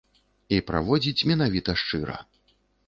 І 0.57 0.59
праводзіць 0.71 1.25
менавіта 1.33 1.79
шчыра. 1.85 2.21